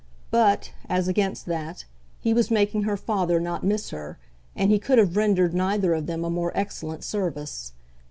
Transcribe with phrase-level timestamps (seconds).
[0.31, 1.85] But, as against that,
[2.19, 4.17] he was making her father not miss her,
[4.55, 7.73] and he could have rendered neither of them a more excellent service.